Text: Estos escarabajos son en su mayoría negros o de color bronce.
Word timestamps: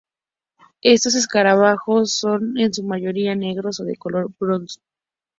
Estos 0.81 1.13
escarabajos 1.13 2.11
son 2.11 2.57
en 2.57 2.73
su 2.73 2.81
mayoría 2.83 3.35
negros 3.35 3.79
o 3.81 3.83
de 3.83 3.97
color 3.97 4.31
bronce. 4.39 4.81